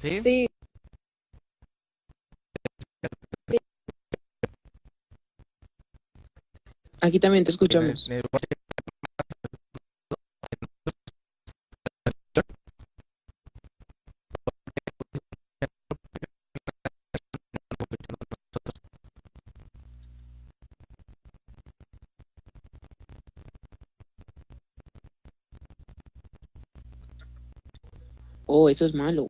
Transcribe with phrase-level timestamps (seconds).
[0.00, 0.18] ¿Sí?
[0.22, 0.46] Sí,
[7.02, 8.08] Aquí también te escuchamos.
[28.46, 29.29] Oh, eso es malo.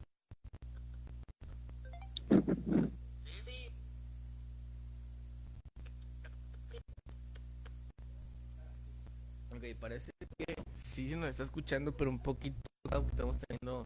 [11.51, 13.85] Escuchando, pero un poquito estamos teniendo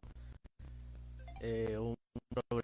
[1.40, 1.94] eh, un
[2.28, 2.62] problema.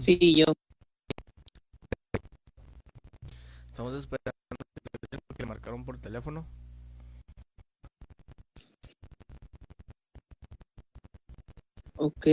[0.00, 0.44] Sí, yo.
[3.68, 4.32] estamos esperando
[5.36, 6.46] que le marcaron por teléfono.
[11.96, 12.26] Ok.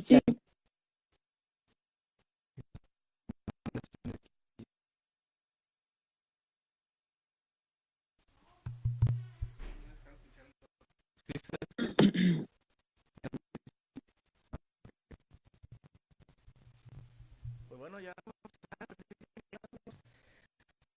[0.00, 0.18] Sí.
[17.68, 18.34] Pues bueno, ya vamos
[18.78, 18.96] a empezar.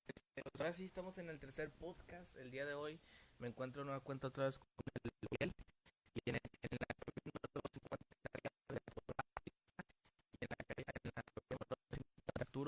[0.07, 2.35] Este, ahora sí estamos en el tercer podcast.
[2.37, 2.99] El día de hoy
[3.39, 4.67] me encuentro nueva cuenta otra vez con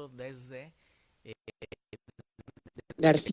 [0.03, 0.73] 50 Arturo desde
[1.23, 1.33] eh,
[2.97, 3.31] García.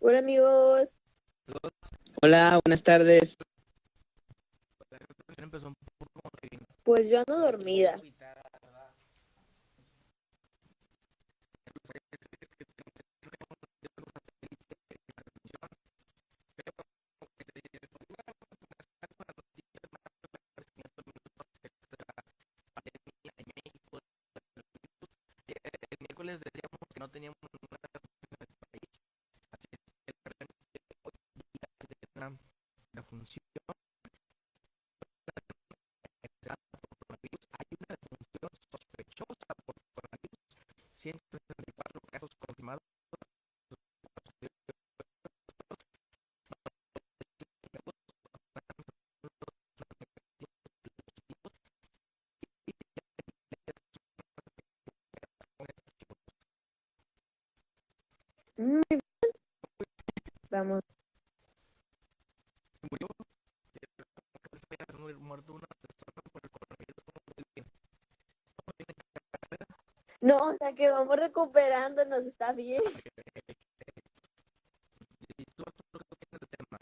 [0.00, 0.88] Hola amigos.
[2.22, 3.36] Hola, buenas tardes.
[5.36, 5.50] bien
[6.82, 8.00] Pues yo ando dormida.
[70.30, 72.80] No, o sea que vamos recuperándonos, está bien.
[75.36, 76.80] Y tú, Arturo, ¿qué opinas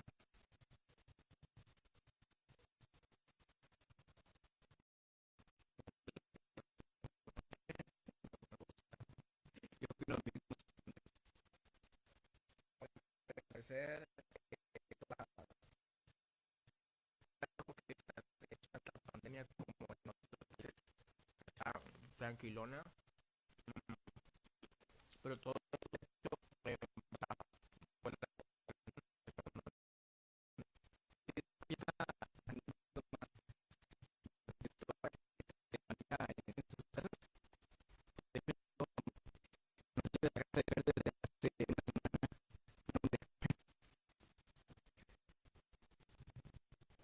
[25.29, 25.69] pero todo esto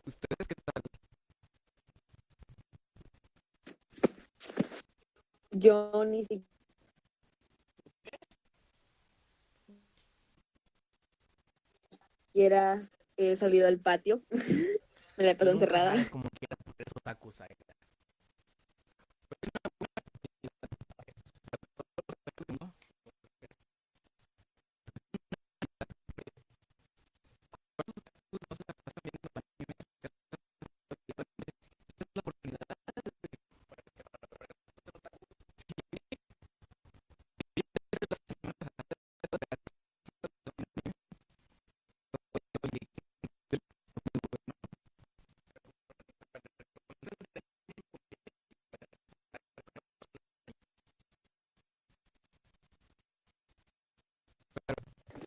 [0.07, 0.83] ¿Ustedes qué tal?
[5.53, 6.54] Yo ni siquiera
[13.17, 14.23] he salido al patio.
[15.17, 16.05] Me la he pasado encerrada.
[16.11, 16.29] como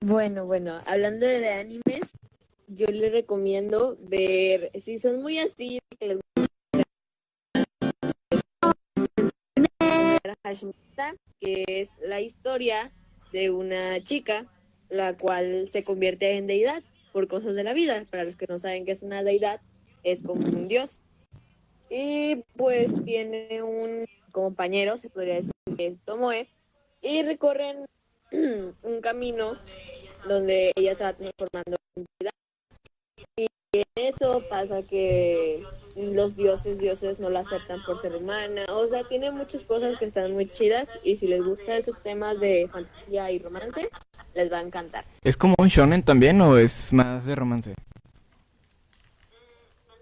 [0.10, 2.14] Bueno, bueno, hablando de animes,
[2.68, 6.20] yo les recomiendo ver, si son muy así, que les
[11.42, 12.94] que es la historia
[13.34, 14.46] de una chica,
[14.88, 18.06] la cual se convierte en deidad por cosas de la vida.
[18.10, 19.60] Para los que no saben qué es una deidad,
[20.06, 21.02] es como un dios.
[21.90, 26.48] Y pues tiene un compañero, se podría decir que es Tomoe,
[27.02, 27.88] y recorren
[28.84, 29.54] un camino
[30.28, 32.06] donde ella se va transformando en.
[33.38, 35.64] Y en eso pasa que
[35.96, 38.66] los dioses, dioses no la aceptan por ser humana.
[38.70, 42.40] O sea, tiene muchas cosas que están muy chidas y si les gusta esos temas
[42.40, 43.90] de fantasía y romance,
[44.34, 45.06] les va a encantar.
[45.24, 47.74] ¿Es como un shonen también o es más de romance?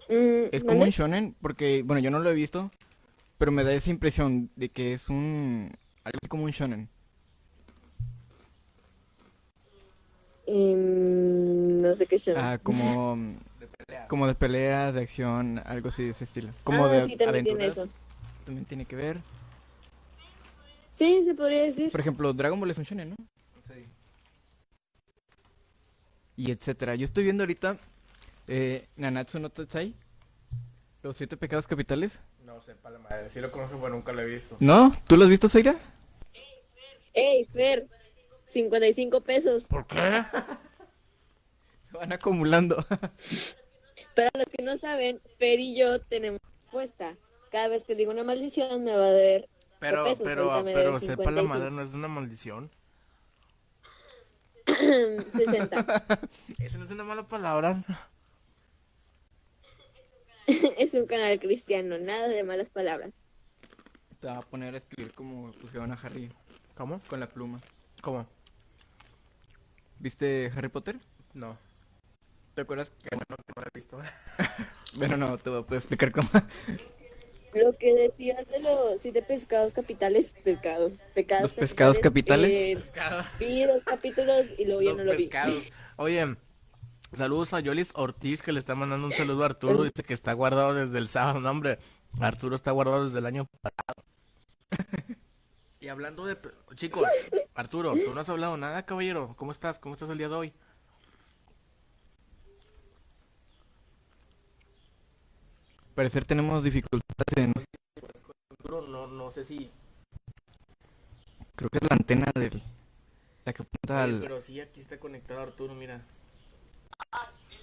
[0.08, 2.70] Mm, Es como un shonen porque, bueno, yo no lo he visto,
[3.38, 5.76] pero me da esa impresión de que es un...
[6.04, 6.88] algo así como un shonen.
[10.46, 12.34] Em, no sé qué show.
[12.36, 13.16] Ah, como...
[13.58, 14.08] De pelea.
[14.08, 16.50] como de peleas, de acción, algo así de ese estilo.
[16.64, 17.88] Como Ah, de sí, también tiene aventuras.
[17.88, 17.98] eso.
[18.44, 19.20] También tiene que ver.
[20.88, 21.90] Sí, se podría decir.
[21.90, 23.16] Por ejemplo, Dragon Ball es un shonen, ¿no?
[23.66, 23.84] Sí.
[26.36, 26.94] Y etcétera.
[26.94, 27.76] Yo estoy viendo ahorita
[28.46, 29.94] eh, Nanatsu no Tatsai.
[31.02, 32.18] Los siete pecados capitales.
[32.44, 33.30] No sé, para la madre.
[33.30, 34.56] Sí lo conozco, pero nunca lo he visto.
[34.60, 34.94] ¿No?
[35.06, 35.76] ¿Tú lo has visto, Zaira?
[37.12, 37.86] Ey, Fer,
[38.56, 39.64] 55 pesos.
[39.64, 40.24] ¿Por qué?
[41.90, 42.76] Se van acumulando.
[44.16, 47.16] Para los que no saben, Fer y yo tenemos apuesta.
[47.52, 49.48] Cada vez que digo una maldición me va a dar
[49.78, 51.48] Pero, pesos, pero, pero sepa la 55.
[51.48, 52.70] madre, no es una maldición.
[54.66, 56.18] 60.
[56.58, 57.84] Esa no es una mala palabra.
[60.46, 63.12] es un canal cristiano, nada de malas palabras.
[64.18, 66.32] Te va a poner a escribir como pusieron a Harry
[66.74, 67.02] ¿Cómo?
[67.06, 67.60] con la pluma.
[68.00, 68.26] ¿Cómo?
[69.98, 70.96] ¿Viste Harry Potter?
[71.34, 71.58] No.
[72.54, 72.90] ¿Te acuerdas?
[72.90, 73.22] Que no
[73.56, 73.98] lo he visto.
[74.94, 76.26] Bueno, no, te voy a poder explicar cómo.
[77.52, 82.50] Lo que decías de los siete pescados capitales, pescados, pecados Los pescados capitales.
[82.50, 83.22] eh, Pescado.
[83.38, 85.18] vi dos capítulos y luego ya Los no lo vi.
[85.26, 85.70] pescados.
[85.96, 86.36] Oye,
[87.12, 89.84] saludos a Yolis Ortiz que le está mandando un saludo a Arturo.
[89.84, 91.40] Dice que está guardado desde el sábado.
[91.40, 91.78] No, hombre,
[92.18, 94.02] Arturo está guardado desde el año pasado.
[95.86, 96.36] Y hablando de...
[96.74, 97.04] Chicos,
[97.54, 99.36] Arturo, tú no has hablado nada, caballero.
[99.36, 99.78] ¿Cómo estás?
[99.78, 100.52] ¿Cómo estás el día de hoy?
[105.94, 107.52] parecer tenemos dificultades en...
[108.50, 109.70] Arturo, no, no sé si...
[111.54, 112.60] Creo que es la antena del...
[113.44, 114.20] La que apunta Oye, al...
[114.20, 116.04] pero sí, aquí está conectado Arturo, mira.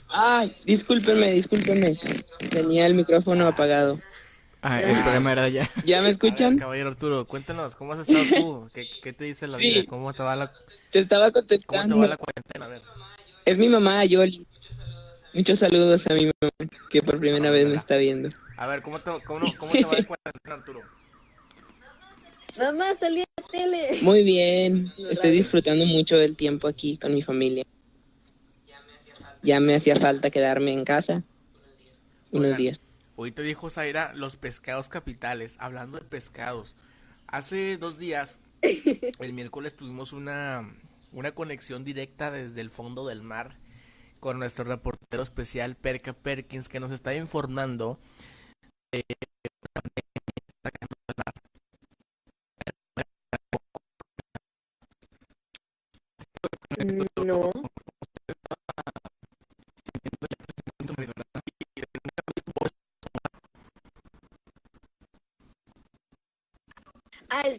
[0.08, 2.00] Ay, discúlpenme, discúlpenme.
[2.50, 4.00] Tenía el micrófono apagado.
[4.64, 5.70] Ah, el problema era ya.
[5.84, 6.58] ¿Ya me A ver, escuchan?
[6.58, 8.70] caballero Arturo, cuéntanos, ¿cómo has estado tú?
[8.74, 9.70] ¿Qué, qué te dice la Sí.
[9.72, 9.84] vida?
[9.86, 10.52] ¿Cómo te va la,
[10.92, 11.98] Te estaba cómo te contestando.
[11.98, 12.66] va la cuarentena?
[12.66, 12.82] A ver.
[13.46, 14.48] Es mi mamá, Yoli.
[15.34, 18.30] Muchos saludos a mi mamá, que por primera vez me está viendo.
[18.56, 20.84] A ver, ¿cómo te, cómo, cómo te va la cuarentena, Arturo?
[22.58, 23.90] Mamá, salí a la tele.
[24.04, 27.64] Muy bien, estoy disfrutando mucho del tiempo aquí con mi familia.
[29.42, 31.24] Ya me hacía falta quedarme en casa
[32.32, 32.80] unos Oigan, días.
[33.32, 36.76] Te dijo Zaira los pescados capitales, hablando de pescados.
[37.28, 40.74] Hace dos días, el miércoles tuvimos una,
[41.12, 43.58] una conexión directa desde el fondo del mar
[44.20, 48.00] con nuestro reportero especial Perka Perkins que nos está informando
[48.92, 49.04] de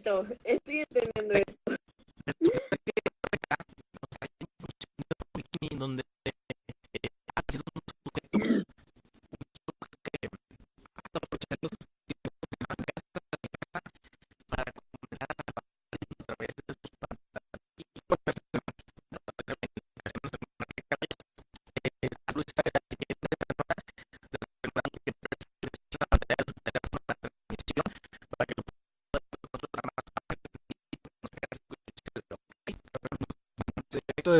[0.05, 1.14] Alto, estoy entendiendo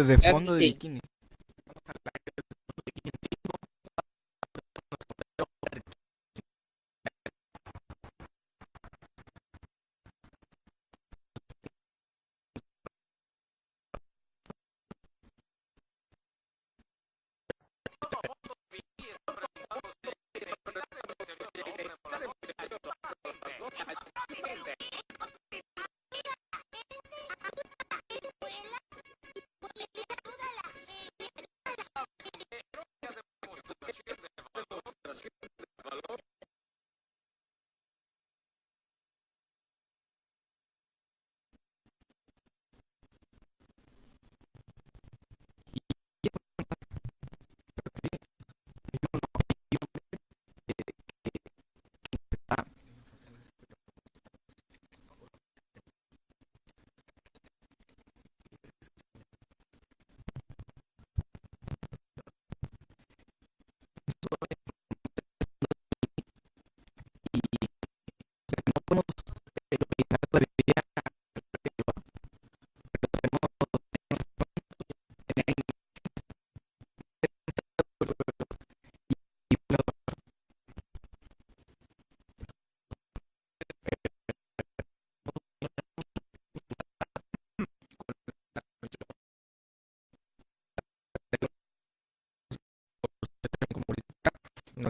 [0.06, 1.02] Claro fondo de bikini.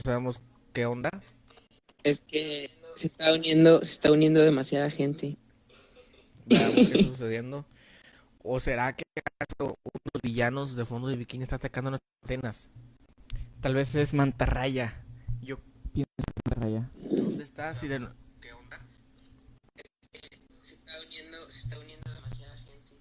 [0.06, 0.40] Sabemos
[0.74, 1.10] qué onda.
[2.04, 5.38] Es que se está uniendo, se está uniendo demasiada gente.
[6.46, 7.66] Veamos qué está sucediendo.
[8.44, 12.70] ¿O será que acaso unos villanos de fondo de bikini están atacando nuestras escenas?
[13.60, 15.04] Tal vez es mantarraya.
[15.42, 15.58] Yo
[15.92, 16.90] pienso que es mantarraya.
[17.02, 18.14] ¿Dónde está Sireno?
[18.40, 18.80] ¿Qué onda?
[20.62, 23.00] Se está uniendo, se está uniendo demasiada gente.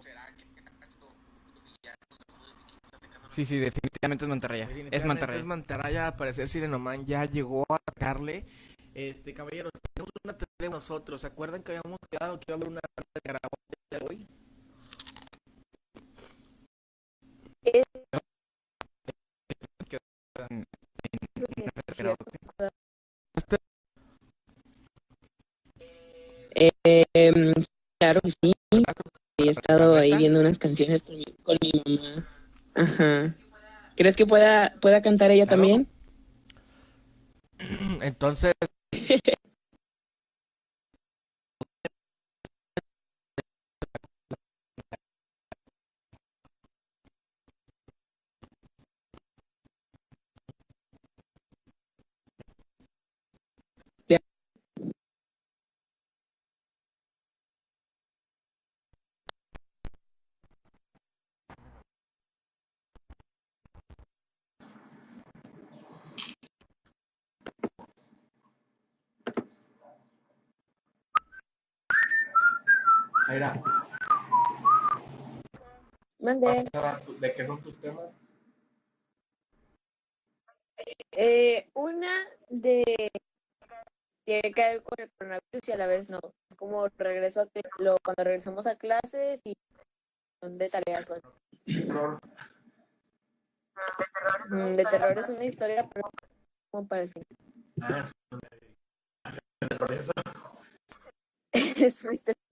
[0.00, 1.12] ¿Será que acaso
[1.52, 4.66] unos villanos de fondo de bikini están atacando Sí, sí, definitivamente es mantarraya.
[4.90, 5.40] Es mantarraya.
[5.40, 8.46] Es mantarraya, al parecer Sirenoman ya llegó a atacarle.
[8.94, 11.20] Este, caballeros, tenemos una tarea nosotros.
[11.20, 13.38] ¿Se acuerdan que habíamos quedado que iba a haber una ronda
[13.90, 14.26] de hoy?
[26.54, 27.52] Eh, em,
[28.00, 28.52] claro que sí.
[29.38, 32.35] He estado ahí viendo unas canciones con mi, con mi mamá.
[32.76, 33.34] Ajá.
[33.96, 35.62] ¿Crees que pueda, pueda cantar ella Claro.
[35.62, 35.88] también?
[38.02, 38.52] Entonces,
[73.26, 73.60] Zaira,
[76.20, 76.70] Mande.
[77.18, 78.16] ¿de qué son tus temas?
[81.10, 82.08] Eh, una
[82.48, 82.84] de
[84.24, 86.20] tiene que ver con el coronavirus y a la vez no.
[86.48, 89.54] Es como regreso a lo, cuando regresamos a clases y
[90.42, 91.08] de tareas.
[91.08, 91.28] bueno.
[94.50, 96.08] Mm, de terror es una historia, pero
[96.70, 97.24] como para el fin.
[101.52, 102.45] es una historia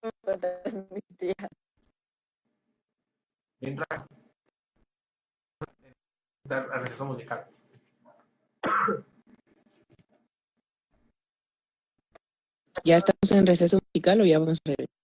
[0.00, 1.48] que me contaron mi tía.
[3.60, 3.86] Mientras,
[6.48, 7.46] al receso musical.
[12.84, 15.00] ¿Ya estamos en receso musical o ya vamos a regresar?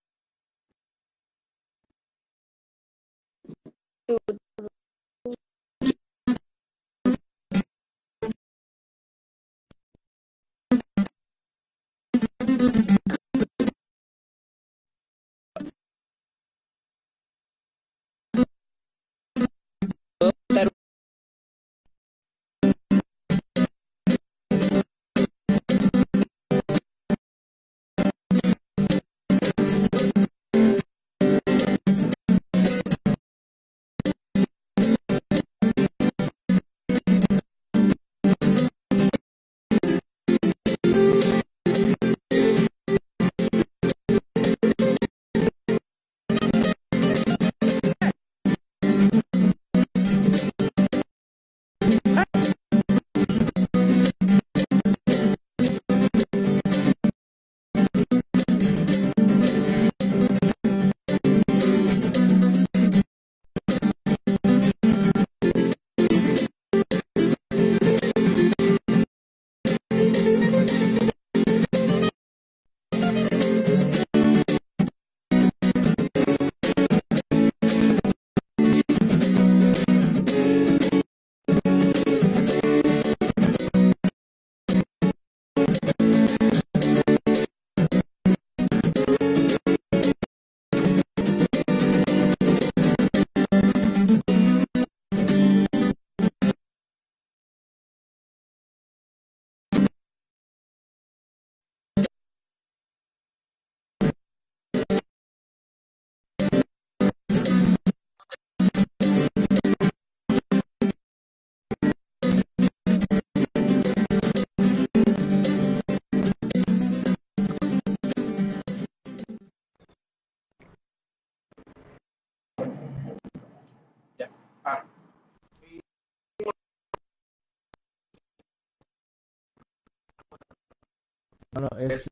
[131.57, 132.07] Bueno, es,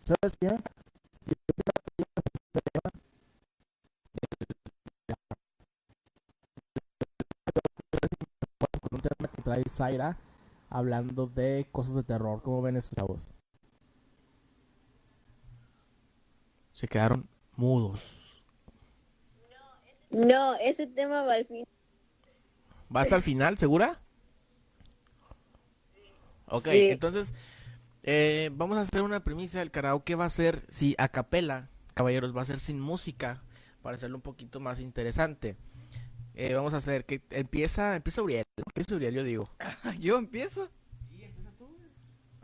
[0.00, 0.46] ¿sabes qué?
[0.48, 0.54] Yo
[1.26, 1.62] creo que
[2.54, 2.90] tema,
[8.80, 10.16] con un tema que trae Zaira
[10.70, 12.40] hablando de cosas de terror.
[12.40, 13.20] ¿Cómo ven esos chavos?
[16.72, 18.42] Se quedaron mudos.
[20.08, 21.66] No, ese tema va al fin.
[22.94, 24.00] ¿Va hasta el final, segura?
[26.46, 26.88] Ok, Sí.
[26.88, 27.34] entonces
[28.10, 29.60] eh, vamos a hacer una premisa.
[29.60, 33.42] El karaoke va a ser, si a capela, caballeros, va a ser sin música
[33.82, 35.56] para hacerlo un poquito más interesante.
[36.34, 38.44] Eh, vamos a hacer que empieza, empieza Uriel.
[38.66, 39.50] Empieza Uriel, yo digo.
[40.00, 40.70] ¿Yo empiezo?
[41.10, 41.64] Sí, empieza tú.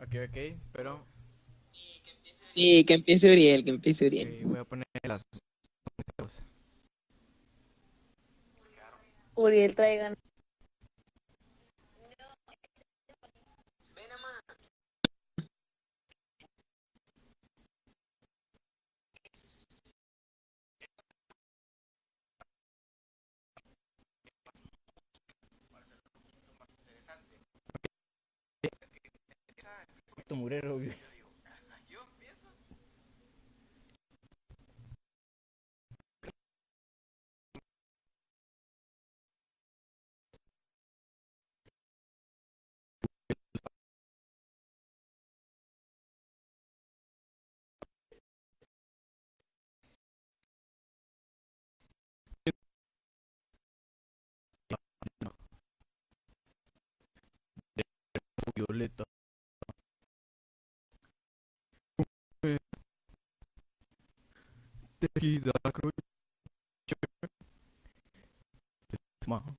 [0.01, 1.03] Ok, ok, pero
[2.53, 4.45] Sí, que empiece Uriel, que empiece Uriel.
[4.45, 5.21] voy a poner las...
[9.35, 10.15] Uriel traigan.
[30.27, 30.79] Tu murero.
[58.55, 59.14] Violeta.
[65.05, 65.91] 的披萨可以
[66.87, 66.95] 吃，
[69.21, 69.55] 怎么？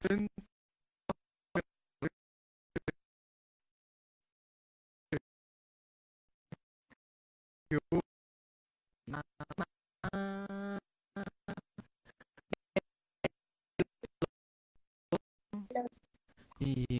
[0.00, 0.26] 真
[7.68, 7.78] 有
[9.04, 9.22] 妈
[9.56, 10.80] 妈。
[16.58, 16.99] 你。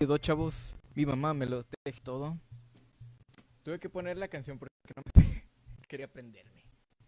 [0.00, 0.76] Quedó, chavos.
[0.94, 2.38] Mi mamá me lo teje todo.
[3.62, 5.42] Tuve que poner la canción porque no me
[5.88, 6.64] quería aprenderme.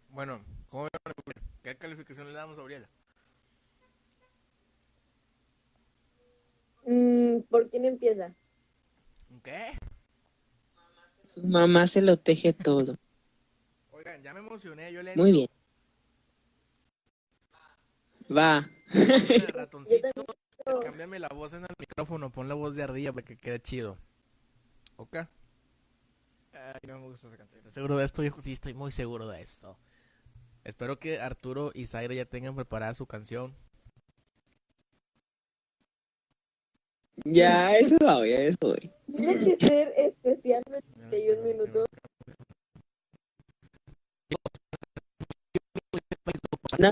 [0.09, 0.89] Bueno, ¿cómo?
[1.63, 2.89] ¿Qué calificación le damos a Gabriela?
[6.87, 8.35] Mm, ¿Por quién empieza?
[9.43, 9.77] ¿Qué?
[11.35, 12.97] Su mamá se lo teje todo.
[13.91, 15.51] Oigan, ya me emocioné, yo le Muy bien.
[18.35, 18.67] Va.
[19.53, 20.25] Ratoncito.
[20.83, 23.97] Cámbiame la voz en el micrófono, pon la voz de ardilla para que quede chido.
[24.97, 25.17] ¿Ok?
[26.53, 27.59] Ay, no me gusta esa canción.
[27.59, 28.41] ¿Estás seguro de esto, viejo?
[28.41, 29.79] Sí, estoy muy seguro de esto.
[30.65, 33.55] Espero que Arturo y Zaira ya tengan preparada su canción.
[37.25, 38.93] Ya, eso voy, eso voy.
[39.07, 41.85] Tiene que ser especialmente un minuto.
[46.79, 46.91] No.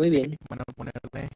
[0.00, 0.34] Muy bien.
[0.48, 1.28] Van a ponerle.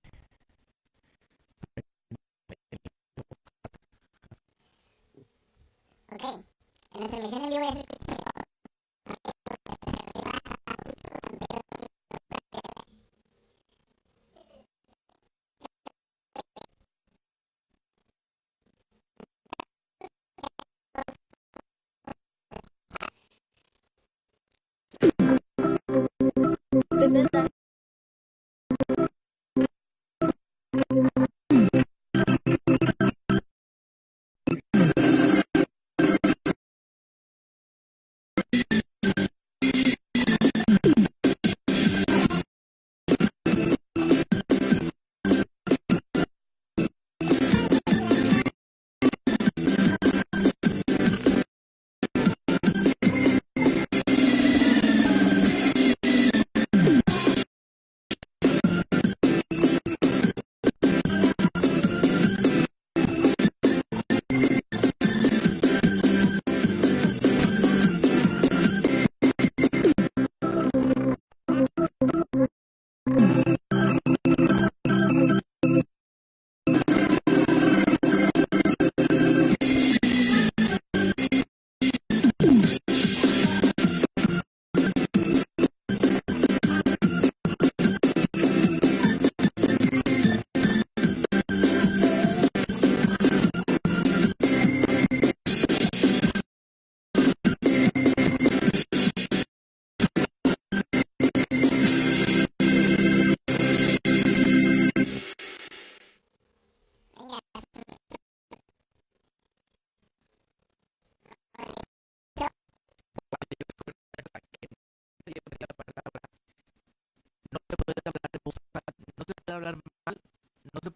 [73.07, 73.44] No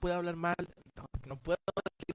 [0.09, 0.57] puede hablar mal,
[0.97, 2.15] no, no puedo decir,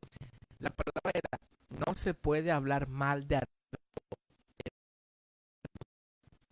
[0.57, 4.17] la palabra era, no se puede hablar mal de Arturo.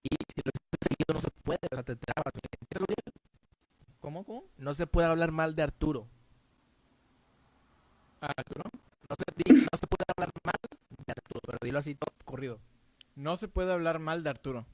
[0.04, 2.34] Y si lo dices seguido no se puede, sea, te trabas.
[4.00, 4.44] ¿Cómo, cómo?
[4.58, 6.08] No se puede hablar mal de Arturo.
[8.20, 8.70] Arturo.
[9.10, 10.56] No se, no se puede hablar mal
[11.06, 12.60] de Arturo, pero dilo así todo corrido.
[13.16, 14.66] No se puede hablar mal de Arturo.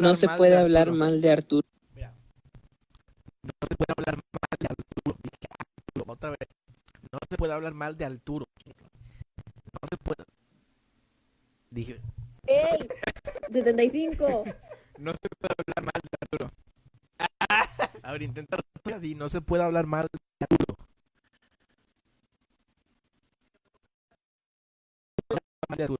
[0.00, 1.66] Hablar No se mal puede de hablar mal de Arturo.
[3.42, 5.16] No se puede hablar mal de Arturo.
[5.22, 6.48] Dije Arturo, otra vez.
[7.12, 8.46] No se puede hablar mal de Arturo.
[8.66, 10.24] No se puede.
[11.70, 12.00] Dije,
[12.46, 12.88] ¡Ey!
[13.50, 14.44] 75.
[14.98, 16.50] No se puede hablar mal de Arturo.
[18.02, 18.58] a ver, intenta
[19.00, 20.76] di, no se puede hablar mal de Arturo.
[25.70, 25.98] Mal de Arturo.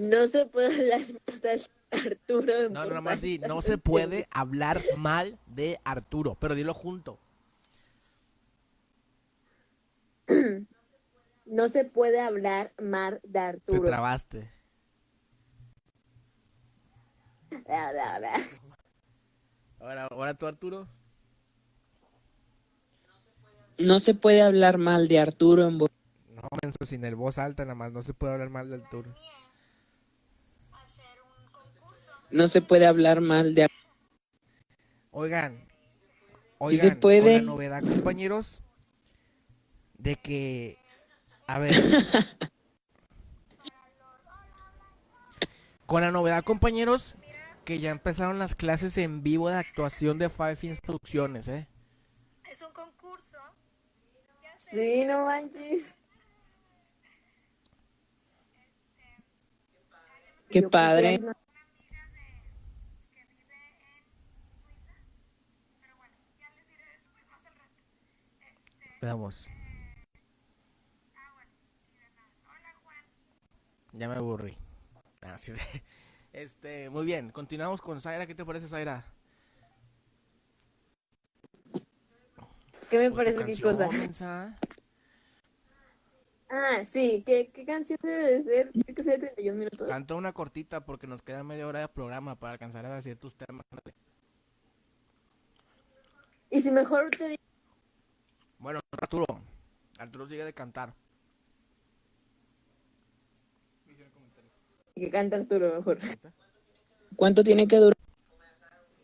[0.00, 2.70] No se puede hablar más de Arturo.
[3.46, 7.18] No, se puede hablar mal de Arturo, pero dilo junto.
[11.46, 13.82] No se puede hablar mal de Te Arturo.
[13.82, 14.52] trabaste.
[17.50, 18.32] Bla, bla.
[19.80, 20.86] Ahora, ahora tú, Arturo.
[23.78, 25.88] No se puede hablar mal de Arturo en voz.
[26.28, 27.92] No, menso, sin el voz alta, nada más.
[27.92, 29.10] No se puede hablar mal de Arturo.
[32.30, 33.80] No se puede hablar mal de Arturo.
[35.12, 35.66] Oigan, Sí
[36.58, 37.20] oigan, se puede.
[37.38, 38.62] con la novedad, compañeros,
[39.98, 40.78] de que,
[41.46, 41.74] a ver,
[45.86, 47.16] con la novedad, compañeros,
[47.64, 51.66] que ya empezaron las clases en vivo de actuación de Five Fins Producciones, ¿eh?
[52.50, 53.38] Es un concurso.
[54.58, 55.82] Sí, no manches.
[60.50, 61.10] Qué padre.
[61.18, 62.20] pensé, Una amiga de
[63.14, 63.54] que vive
[63.98, 64.92] en Suiza.
[65.80, 67.78] Pero bueno, ya les diré después más al rato.
[68.40, 69.48] Este, Veamos.
[73.92, 74.56] Ya me aburrí.
[75.22, 75.36] Ah.
[76.32, 78.24] Este, muy bien, continuamos con Zaira.
[78.24, 79.04] ¿Qué te parece, Zaira?
[82.88, 83.88] ¿Qué me parece qué cosa?
[83.88, 84.56] mensa.
[86.48, 88.70] Ah, sí, ¿qué, qué canción debe de ser?
[88.70, 89.88] Tiene que ser de 31 minutos.
[89.88, 93.34] Canta una cortita porque nos queda media hora de programa para alcanzar a decir tus
[93.34, 93.66] temas.
[96.48, 97.42] Y si mejor te digo
[98.60, 99.24] Bueno, Arturo.
[99.98, 100.94] Arturo sigue de cantar.
[104.94, 105.96] que canta Arturo mejor.
[107.16, 107.94] ¿Cuánto tiene que durar?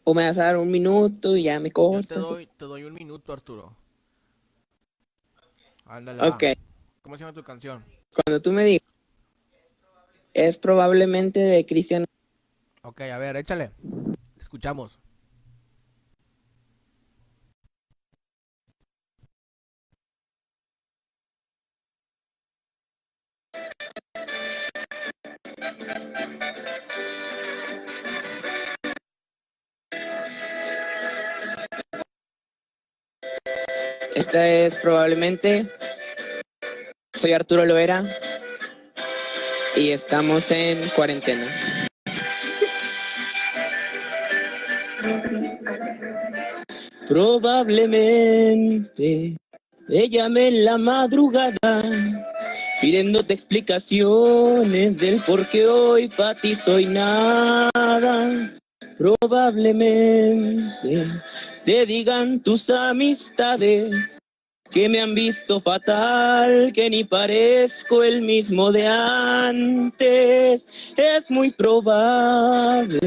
[0.05, 2.85] O me vas a dar un minuto y ya me Yo te doy, te doy
[2.85, 3.75] un minuto, Arturo.
[5.87, 6.21] Ándale.
[6.21, 6.29] va.
[6.29, 6.45] Ok,
[7.03, 7.83] ¿Cómo se llama tu canción?
[8.13, 8.87] cuando tú me digas.
[10.35, 12.05] Es probablemente de Cristian.
[12.83, 13.71] Ok, a ver, échale.
[14.39, 14.99] Escuchamos.
[34.17, 35.69] Esta es probablemente.
[37.13, 38.03] Soy Arturo Loera.
[39.77, 41.47] Y estamos en cuarentena.
[47.07, 49.37] Probablemente
[49.87, 51.83] te llamé en la madrugada
[52.81, 57.71] pidiéndote explicaciones del por qué hoy para ti soy nada.
[58.97, 61.05] Probablemente
[61.67, 64.19] te digan tus amistades
[64.71, 70.65] que me han visto fatal, que ni parezco el mismo de antes.
[70.97, 73.01] Es muy probable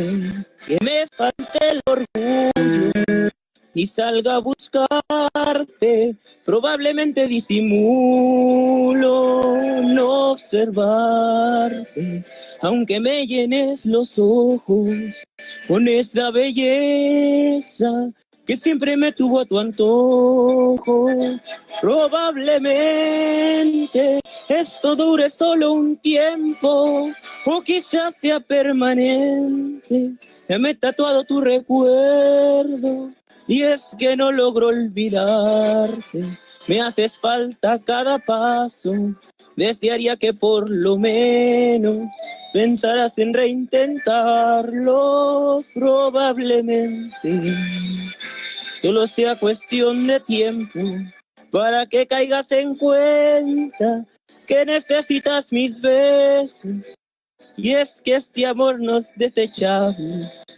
[0.68, 3.30] que me falte el orgullo
[3.74, 6.18] y salga a buscarte.
[6.46, 8.92] Probablemente disimulo
[9.84, 12.26] no observarte,
[12.62, 14.90] aunque me llenes los ojos
[15.66, 18.12] con esa belleza
[18.50, 21.06] que siempre me tuvo a tu antojo.
[21.80, 27.12] Probablemente esto dure solo un tiempo
[27.46, 30.14] o quizás sea permanente.
[30.48, 33.12] Me he tatuado tu recuerdo
[33.48, 36.36] y es que no logro olvidarte.
[36.68, 38.96] Me haces falta cada paso.
[39.60, 42.08] Desearía que por lo menos
[42.54, 45.66] pensaras en reintentarlo.
[45.74, 47.42] Probablemente
[48.82, 50.80] solo sea cuestión de tiempo
[51.52, 54.06] para que caigas en cuenta
[54.48, 56.78] que necesitas mis besos.
[57.58, 59.10] Y es que este amor no es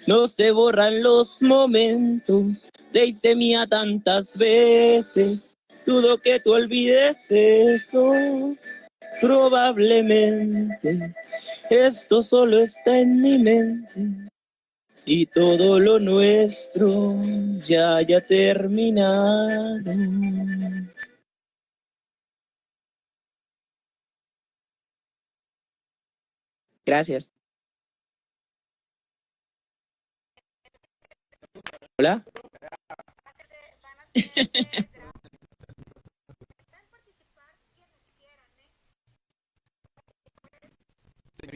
[0.06, 2.44] no se borran los momentos.
[2.92, 8.14] Te hice mía tantas veces, dudo que tú olvides eso.
[9.22, 11.14] Probablemente
[11.70, 14.30] esto solo está en mi mente
[15.06, 17.16] y todo lo nuestro
[17.64, 19.92] ya haya terminado.
[26.86, 27.30] Gracias.
[31.98, 32.24] Hola.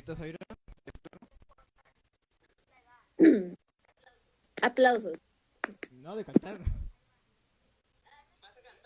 [0.06, 0.38] Señorita Zaira.
[4.62, 5.18] Aplausos.
[5.92, 6.58] No, de cantar.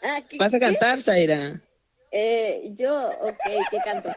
[0.02, 0.66] Ah, ¿qué, ¿Vas a qué?
[0.66, 1.62] cantar, Zaira?
[2.12, 3.38] Eh, yo, ok,
[3.70, 4.10] ¿qué canto?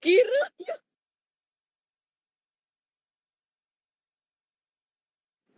[0.00, 0.80] ¿Qué rollo?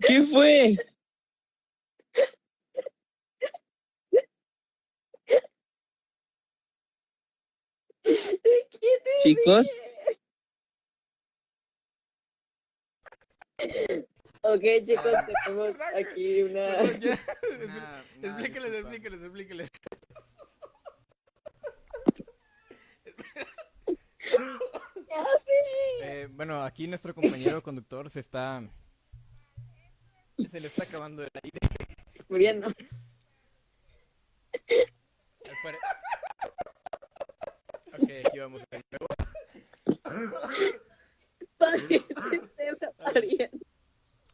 [0.01, 0.77] ¿Qué fue?
[9.23, 9.67] Chicos,
[14.43, 15.13] Ok, chicos,
[15.45, 16.81] tenemos aquí una...
[16.81, 17.13] explíqueles,
[18.23, 19.69] explíqueles, explíqueles.
[26.03, 28.63] Eh, bueno, aquí nuestro compañero conductor se está.
[30.37, 31.59] Se le está acabando el aire.
[32.29, 32.73] muriendo
[38.07, 39.07] que íbamos de nuevo.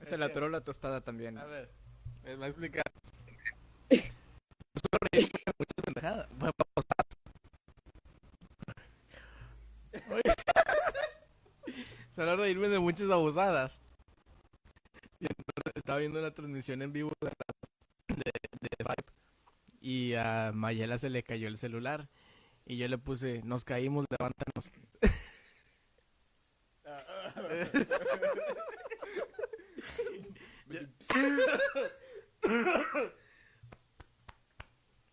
[0.02, 1.38] Se la atoró la tostada también.
[1.38, 1.70] A ver,
[2.22, 2.84] me va a explicar.
[3.90, 6.28] Nosotros reímos de muchas pendejadas.
[10.08, 10.34] Bueno,
[12.14, 13.80] Solo reírme de muchas abusadas.
[15.18, 17.30] Y entonces estaba viendo una transmisión en vivo de,
[18.08, 19.04] de, de Vibe.
[19.80, 22.08] Y a Mayela se le cayó el celular.
[22.66, 24.70] Y yo le puse, nos caímos, levántanos.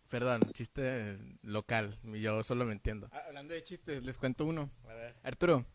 [0.09, 1.97] Perdón, chiste local.
[2.03, 3.09] Yo solo me entiendo.
[3.11, 4.69] Ah, hablando de chistes, les cuento uno.
[4.85, 5.15] A ver.
[5.23, 5.65] Arturo.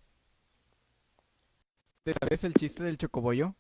[2.04, 3.54] ¿Te sabes el chiste del chocobollo?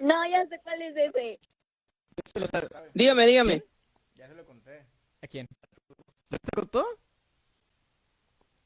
[0.00, 1.40] No, ya sé cuál es ese.
[2.94, 3.64] Dígame, dígame.
[4.14, 4.86] Ya se lo conté.
[5.20, 5.48] ¿A quién?
[6.28, 6.86] ¿Te contó?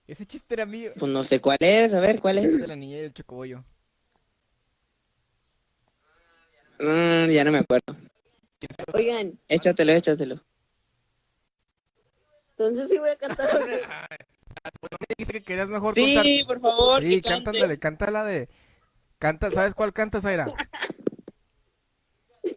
[0.06, 0.92] Ese chiste era mío.
[0.98, 2.60] Pues no sé cuál es, a ver, ¿cuál es?
[2.60, 3.64] de la niña y el chocobollo.
[6.80, 7.96] Mm, ya no me acuerdo.
[8.94, 10.40] Oigan, Échatelo, échatelo.
[12.50, 13.48] entonces sí voy a cantar.
[14.82, 16.24] ¿No me dijiste que querías mejor contar?
[16.24, 17.02] Sí, por favor.
[17.02, 18.48] Sí, cántale, canta la de.
[19.18, 20.46] Canta, ¿sabes cuál canta, Zaira?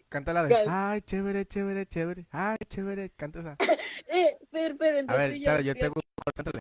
[0.09, 0.55] Canta la de.
[0.67, 2.27] Ay, chévere, chévere, chévere.
[2.31, 3.11] Ay, chévere.
[3.11, 3.55] Canta esa.
[4.07, 6.01] Eh, pero, pero, A ver, claro, yo tengo.
[6.35, 6.59] Cántale.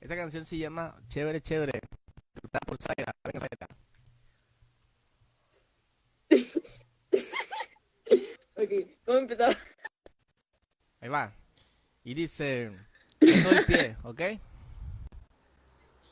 [0.00, 1.80] Esta canción se llama Chévere, chévere.
[2.34, 3.14] Cantada por Zaira.
[3.24, 3.68] Venga, Zaira.
[8.54, 8.70] Ok,
[9.06, 9.54] ¿cómo empezaba?
[11.00, 11.32] Ahí va.
[12.04, 12.70] Y dice.
[13.20, 14.20] Doy pie, ¿ok?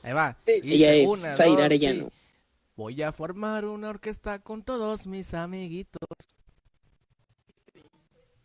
[0.02, 0.36] Ahí va.
[0.40, 0.60] Sí.
[0.62, 2.10] Y Ella dice, es una, Zaira Arellano.
[2.76, 6.08] Voy a formar una orquesta con todos mis amiguitos.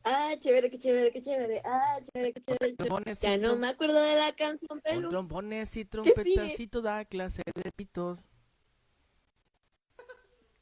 [0.07, 1.61] Ah, chévere, qué chévere, qué chévere.
[1.65, 2.75] Ah, chévere, qué chévere.
[2.75, 5.09] Trombones Ya no me acuerdo de la canción, Con pero.
[5.09, 8.19] trombones y trompetas y toda clase de pitos.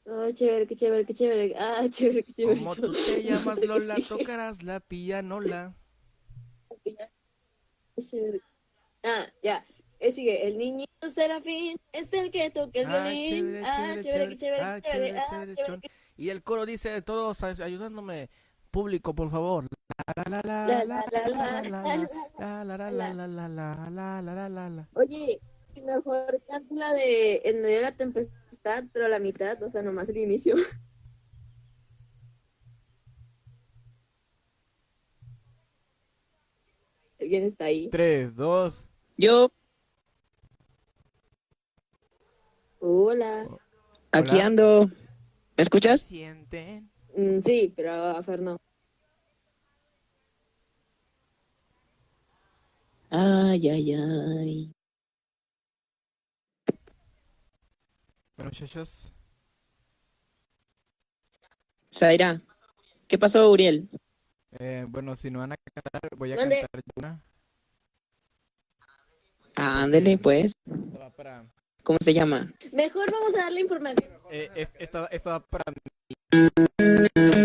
[0.06, 1.54] Oh, chévere, qué chévere, qué chévere.
[1.58, 2.58] Ah, chévere, qué chévere.
[2.58, 5.74] Como tú te llamas Lola, tocarás la pianola.
[9.06, 9.64] Ah, ya.
[10.00, 10.46] Eh, sigue.
[10.46, 13.28] El niñito serafín es el que toca el Ah, violín.
[13.28, 15.06] chévere, Ah, chévere, chévere, qué chévere, Ah, chévere.
[15.06, 15.80] chévere, Ah, chévere,
[16.16, 18.30] Y el coro dice todos ay- ayudándome.
[18.74, 19.68] Público, por favor.
[24.94, 25.40] Oye,
[25.72, 29.80] si mejor canta la de En medio de la tempestad, pero la mitad, o sea,
[29.82, 30.56] nomás el inicio.
[37.18, 37.90] ¿Quién está ahí?
[37.90, 38.90] Tres, dos.
[39.16, 39.52] Yo.
[42.80, 43.46] Hola.
[44.10, 44.90] Aquí ando.
[45.56, 46.00] ¿Me escuchas?
[46.00, 46.90] ¿Sienten?
[47.16, 48.56] Mm, sí, pero a Fer no.
[53.10, 54.72] Ay, ay, ay.
[58.36, 59.12] Bueno, muchachos.
[61.92, 62.42] Zaira,
[63.06, 63.88] ¿qué pasó, Uriel?
[64.58, 67.22] Eh, bueno, si no van a cantar, voy a cantar una.
[69.54, 70.52] Ándele, pues.
[70.68, 71.44] Va para.
[71.84, 72.50] ¿Cómo se llama?
[72.72, 74.10] Mejor vamos a darle información.
[74.32, 75.06] Eh, es- esta,
[75.40, 75.62] para.
[76.32, 77.43] Ya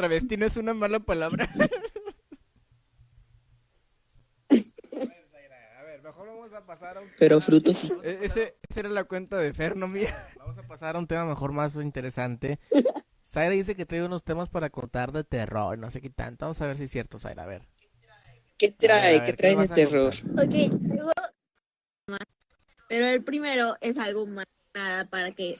[0.00, 1.46] travesti no es una mala palabra.
[4.50, 6.02] A ver, Zaira, a ver,
[6.66, 8.00] pasar a un Pero frutos.
[8.02, 10.14] E- Ese, esa era la cuenta de Fer, no mía.
[10.36, 12.58] Vamos a pasar a un tema mejor más interesante.
[13.24, 16.46] Zaira dice que trae unos temas para contar de terror, no sé qué tanto.
[16.46, 17.68] Vamos a ver si es cierto, Zaira, a ver.
[18.58, 18.98] ¿Qué A ver, trae?
[18.98, 20.14] a ver, ¿Qué ¿qué trae de terror?
[20.32, 20.54] Ok,
[20.88, 21.12] luego-
[22.88, 25.56] pero el primero es algo más nada para que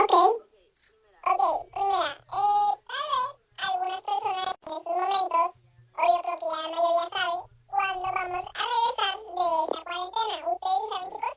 [0.00, 0.14] Ok.
[1.26, 1.42] Ok,
[1.72, 2.10] primera.
[2.10, 3.28] Eh, tal vez
[3.58, 5.50] algunas personas en estos momentos,
[5.92, 7.36] o yo creo que ya la mayoría sabe,
[7.66, 10.36] cuando vamos a regresar de esa cuarentena.
[10.50, 11.36] ¿Ustedes saben, chicos?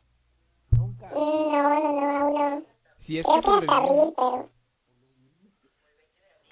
[0.72, 1.06] Nunca.
[1.10, 1.20] No,
[1.80, 2.66] no, no, aún no.
[3.00, 4.50] Si es Creo que hasta abril, pero...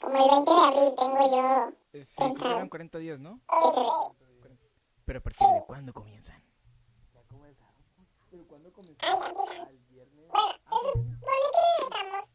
[0.02, 3.40] Como el 20 de abril tengo yo eh, sí, eran 40 días, ¿no?
[5.06, 6.44] Pero a partir de cuándo comienzan.
[7.14, 7.66] Ya empieza.
[7.96, 9.62] Bueno, se supone que regresamos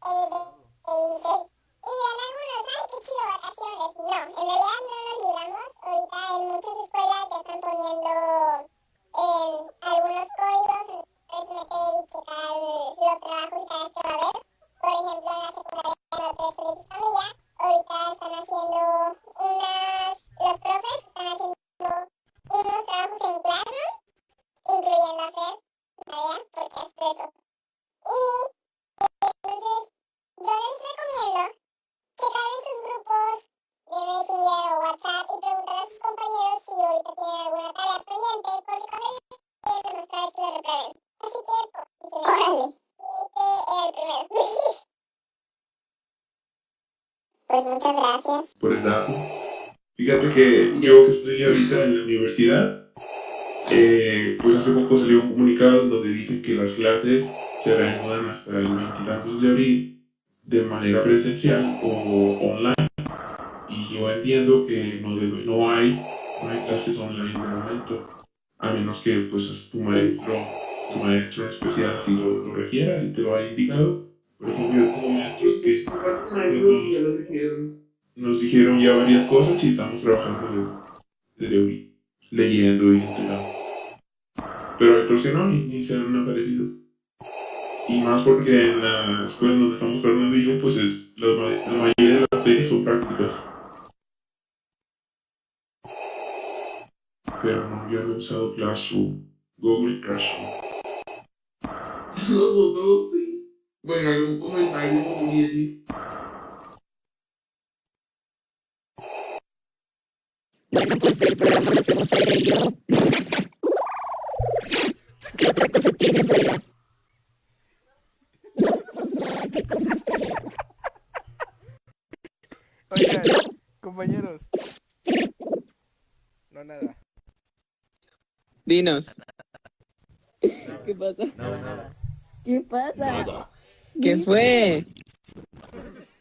[0.07, 1.51] el 20.
[1.77, 3.91] Y en algunos, ay, qué chido, vacaciones.
[3.97, 5.67] No, en realidad no nos libramos.
[5.81, 8.11] Ahorita en muchas escuelas ya están poniendo
[9.17, 9.51] en
[9.81, 10.87] algunos códigos,
[11.33, 12.55] es meter checar
[12.97, 14.37] los trabajos y tareas que va a haber.
[14.79, 16.96] Por ejemplo, en la secundaria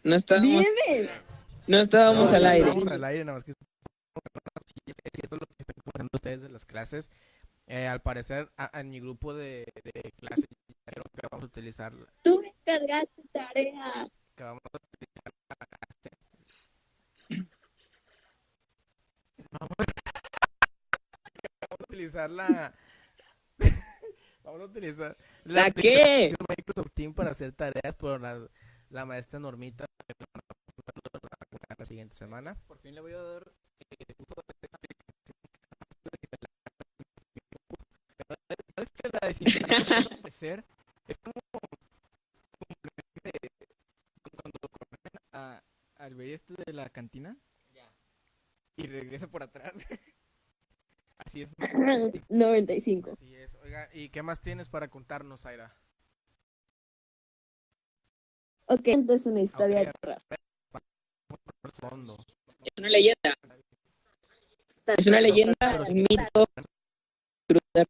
[0.07, 1.11] No estábamos, Dime.
[1.67, 2.69] no estábamos No, al aire.
[2.69, 3.59] Estamos al aire, nada más que sí,
[4.87, 7.11] es cierto lo que están comentando ustedes de las clases.
[7.67, 10.45] Eh, al parecer, a- en mi grupo de, de clases,
[10.85, 11.93] creo que vamos a utilizar,
[12.23, 14.09] Tú me cargaste tarea.
[14.37, 16.11] que vamos a utilizar la clase.
[19.51, 19.77] Vamos
[21.81, 22.73] a utilizar la...
[24.45, 26.29] Vamos a utilizar ¿La qué?
[26.31, 28.47] aplicación Microsoft Teams para hacer tareas por la,
[28.91, 29.86] la maestra Normita
[31.79, 32.57] la siguiente semana.
[32.67, 33.53] Por fin le voy a dar
[33.91, 35.37] eh, uso de esta aplicación.
[38.75, 40.65] ¿Sabes qué la desinstalación de ser?
[41.09, 41.41] Es como
[44.23, 45.63] como cuando corren a,
[45.97, 47.37] al güey este de la cantina
[48.77, 49.73] y regresa por atrás.
[51.19, 51.51] Así es.
[52.29, 53.13] 95.
[53.13, 53.55] Así es.
[53.63, 55.75] Oiga, ¿y qué más tienes para contarnos, Zaira?
[58.69, 59.87] Ok, entonces una historia Ok.
[59.87, 60.23] de terror.
[62.65, 63.37] Es una leyenda,
[64.99, 66.47] es una leyenda, un mito.
[67.49, 67.87] cruda.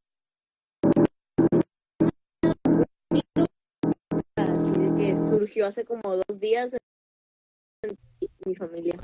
[4.36, 6.74] Así que surgió hace como dos días
[7.82, 7.96] en
[8.44, 8.98] mi familia.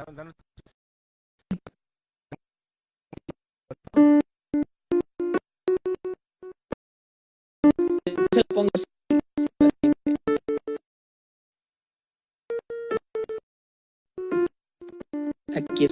[8.33, 8.85] Se lo pongo así.
[15.55, 15.89] Aquí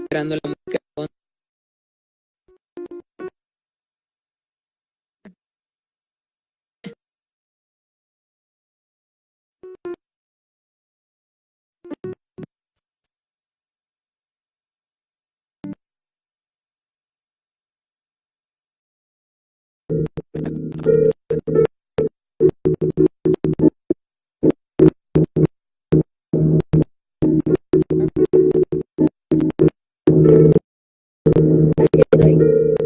[31.85, 32.80] esperando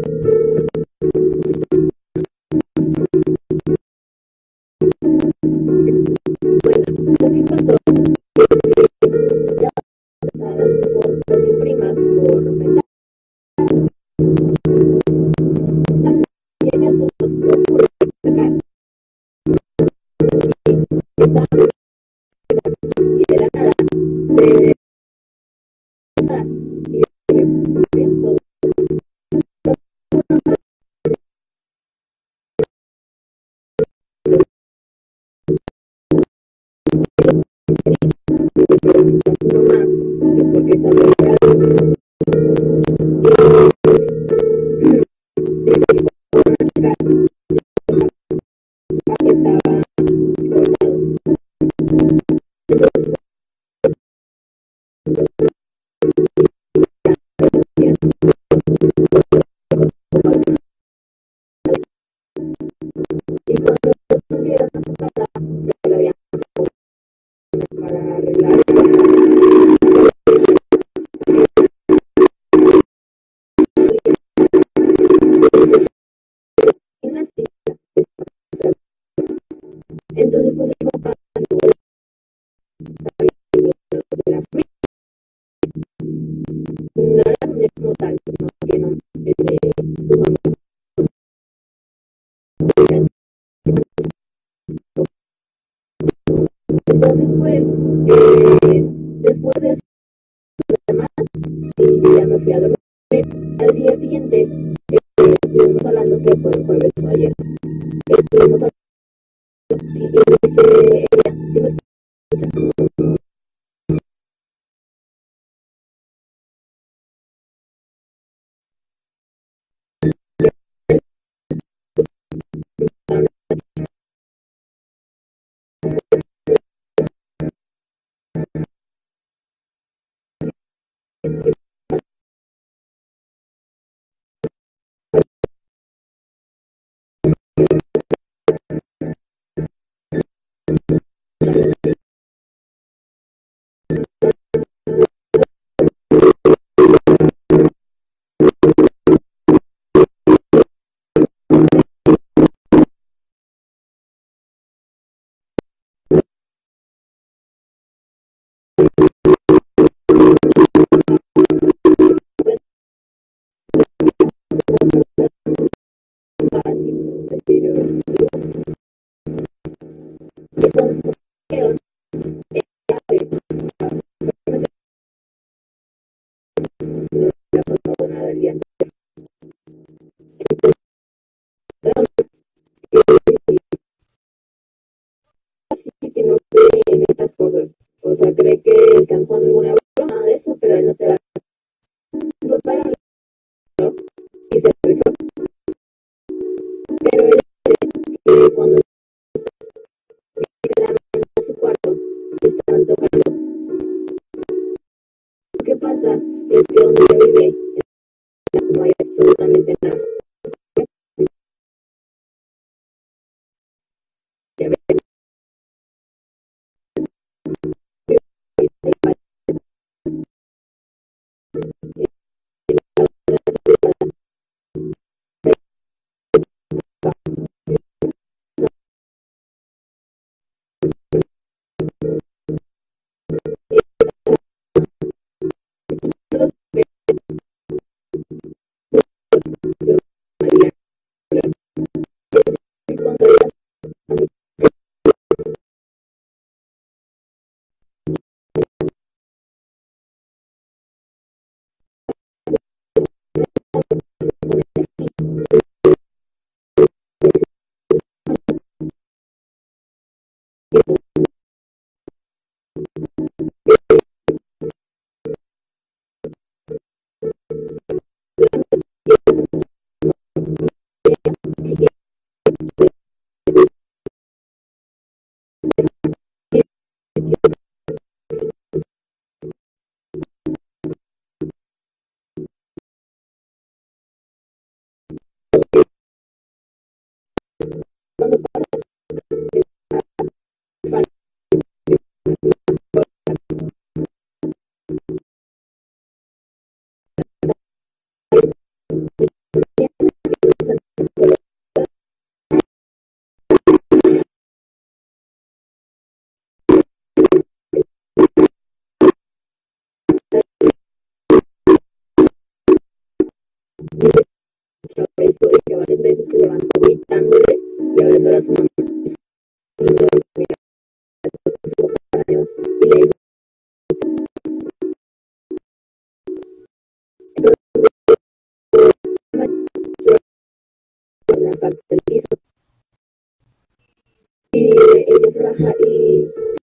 [335.59, 336.27] baja y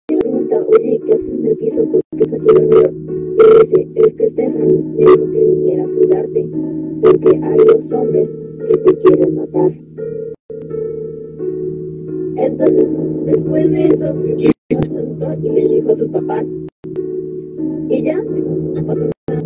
[0.08, 1.84] le pregunta, oye, ¿qué haces en el piso?
[1.84, 2.92] ¿Por qué estás aquí dormido?
[2.92, 6.48] Y dice, es que Stephanie me dijo que viniera a cuidarte,
[7.02, 8.28] porque hay dos hombres
[8.68, 9.72] que te quieren matar.
[12.36, 12.86] Entonces,
[13.26, 16.46] después de eso, al doctor y le dijo a sus papás.
[17.90, 19.42] Y ya, no pasó nada.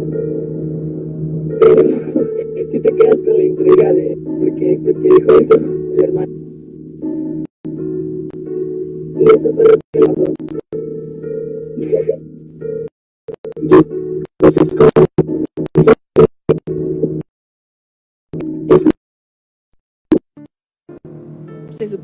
[1.60, 1.82] Pero
[2.70, 5.63] si te quedas con la intriga de por qué, por qué dijo eso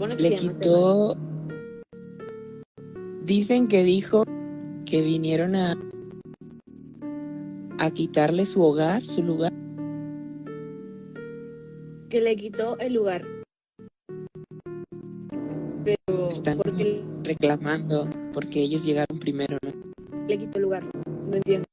[0.01, 0.61] supone que Le se llama Stephanie.
[0.61, 1.17] quitó.
[3.25, 4.25] Dicen que dijo
[4.87, 5.77] que vinieron a.
[7.79, 9.53] a quitarle su hogar, su lugar.
[12.09, 13.25] que le quitó el lugar.
[15.85, 19.71] Pero, Están ¿por qué reclamando porque ellos llegaron primero, ¿no?
[20.27, 20.85] le quitó el lugar?
[21.29, 21.67] No entiendo.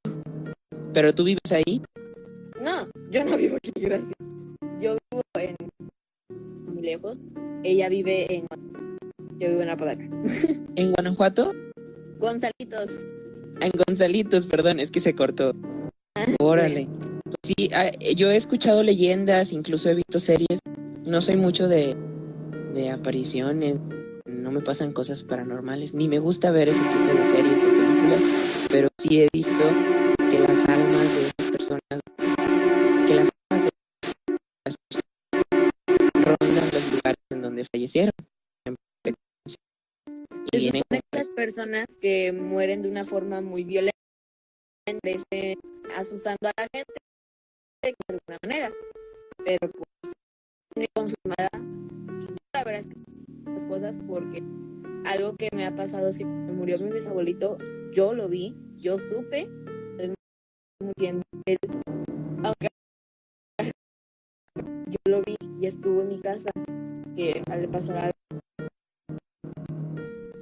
[0.94, 1.82] Pero tú vives ahí.
[2.62, 4.14] No, yo no vivo aquí, gracias.
[4.80, 5.56] Yo vivo en
[6.74, 7.20] muy lejos.
[7.68, 8.48] Ella vive en
[9.40, 10.04] yo vivo en Apodaca.
[10.78, 11.54] ¿En Guanajuato?
[12.18, 13.06] Gonzalitos.
[13.60, 15.52] En Gonzalitos, perdón, es que se cortó.
[16.16, 16.88] Ah, Órale.
[17.44, 20.60] Sí, ah, yo he escuchado leyendas, incluso he visto series.
[21.04, 21.94] No soy mucho de,
[22.74, 23.80] de apariciones,
[24.26, 28.68] no me pasan cosas paranormales, ni me gusta ver ese tipo de series o películas,
[28.72, 29.64] pero sí he visto
[41.58, 43.92] personas que mueren de una forma muy violenta
[45.04, 45.58] estén
[45.98, 46.94] asusando a la gente
[47.82, 48.72] de alguna manera.
[49.44, 50.14] Pero pues
[50.76, 51.50] tiene consumada
[52.54, 54.44] la verdad es que las cosas porque
[55.06, 57.58] algo que me ha pasado es murió mi bisabuelito,
[57.92, 59.50] yo lo vi, yo supe
[62.44, 62.68] aunque
[64.90, 66.50] yo lo vi y estuvo en mi casa
[67.16, 68.18] que al pasar algo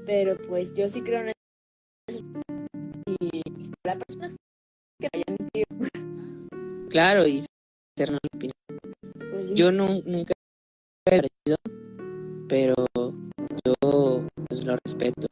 [0.06, 1.32] pero pues yo sí creo en
[2.08, 2.26] eso.
[3.20, 3.42] Y
[3.84, 4.36] para personas
[5.00, 5.90] que hayan mentido,
[6.90, 7.46] Claro, y
[7.98, 9.56] pues sí.
[9.56, 10.34] Yo no, nunca
[11.08, 11.58] he creído,
[12.48, 12.74] pero
[13.66, 13.74] yo
[14.48, 15.28] pues, lo respeto.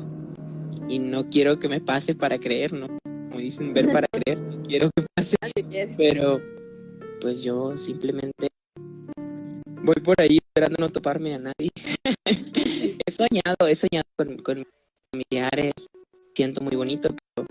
[0.89, 2.87] Y no quiero que me pase para creer, ¿no?
[3.05, 5.35] Como dicen, ver para creer, no quiero que pase,
[5.97, 6.41] pero
[7.21, 8.52] pues yo simplemente
[9.83, 11.71] voy por ahí esperando no toparme a nadie.
[13.05, 14.67] he soñado, he soñado con, con mis
[15.11, 15.73] familiares,
[16.35, 17.47] siento muy bonito, pero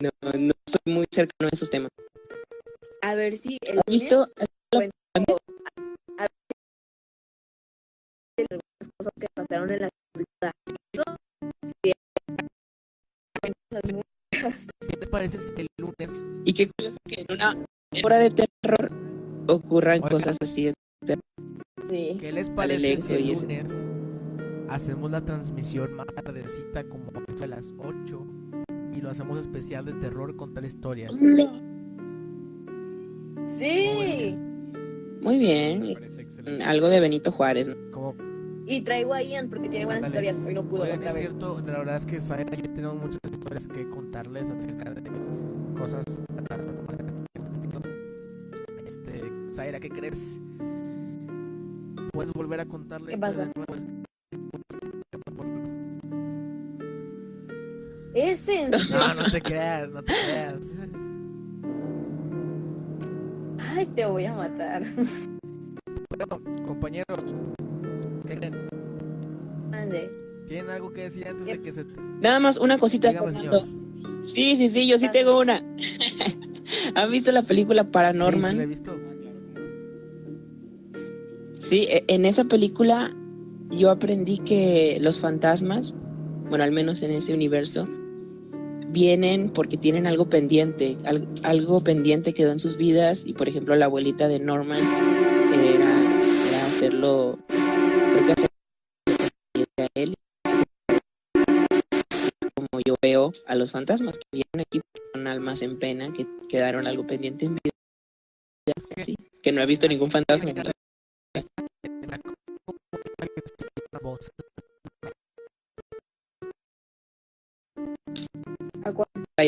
[0.00, 1.90] no, no soy muy cercano a esos temas.
[3.02, 4.28] A ver si el ¿Has visto?
[4.70, 4.92] cuento
[6.18, 6.26] a
[8.36, 9.88] ver algunas cosas que pasaron en la.
[10.92, 11.04] Eso
[11.82, 11.92] sí.
[14.88, 17.56] ¿Qué te parece si el lunes Y qué curioso que en una
[18.04, 18.90] hora de terror
[19.48, 20.08] ocurran Oiga.
[20.08, 20.72] cosas así.
[21.92, 22.16] Sí.
[22.18, 23.84] ¿Qué les parece si el lunes
[24.70, 27.12] hacemos la transmisión más tardecita como
[27.42, 28.26] a las 8
[28.94, 31.12] y lo hacemos especial de terror con tres historias?
[33.44, 34.38] Sí.
[35.20, 35.84] Muy bien.
[36.16, 36.64] Excelente.
[36.64, 37.76] Algo de Benito Juárez.
[38.66, 40.36] Y traigo a Ian porque tiene buenas historias.
[40.46, 40.84] Hoy no pudo.
[40.84, 44.48] oigan, es cierto, la verdad es que Zaira y yo tenemos muchas historias que contarles
[44.48, 45.02] acerca de
[45.76, 46.04] cosas.
[48.86, 49.22] Este,
[49.52, 50.40] Zaira, ¿qué crees?
[52.12, 53.50] ¿Puedes volver a contarle nuevo?
[58.14, 60.60] Es en No, no te creas, no te creas.
[63.74, 64.82] Ay, te voy a matar.
[66.10, 67.24] Bueno, compañeros,
[68.26, 68.68] ¿qué creen?
[69.72, 70.10] Ande.
[70.46, 71.86] ¿Tienen algo que decir antes de que se...
[72.20, 73.08] Nada más una cosita.
[73.08, 73.66] Dígame, Fernando.
[74.26, 75.64] Sí, sí, sí, yo sí tengo una.
[76.94, 78.56] ¿Han visto la película Sí, sí, Paranorman?
[78.58, 79.11] lo he visto.
[81.72, 83.16] Sí, e- en esa película
[83.70, 85.94] yo aprendí que los fantasmas,
[86.50, 87.88] bueno, al menos en ese universo,
[88.88, 93.22] vienen porque tienen algo pendiente, al- algo pendiente quedó en sus vidas.
[93.24, 94.82] Y por ejemplo la abuelita de Norman
[95.54, 100.14] era, era hacerlo, creo que hacerlo a él,
[102.54, 104.82] como yo veo a los fantasmas que vienen aquí
[105.14, 107.72] con almas en pena que quedaron algo pendiente en vida,
[109.42, 110.52] que no he visto ningún fantasma.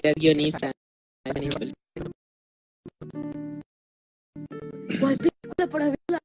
[0.03, 0.73] Es guionista.
[5.01, 6.19] ¿Cuál película para verla?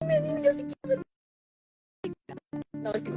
[0.00, 1.02] dime, dime, yo sí quiero ver.
[2.82, 3.12] No, es que